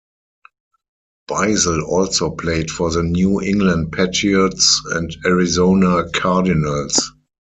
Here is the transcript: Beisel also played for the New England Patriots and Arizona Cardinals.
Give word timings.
Beisel 1.29 1.83
also 1.83 2.31
played 2.31 2.71
for 2.71 2.89
the 2.89 3.03
New 3.03 3.39
England 3.39 3.91
Patriots 3.91 4.81
and 4.89 5.15
Arizona 5.27 6.09
Cardinals. 6.09 7.11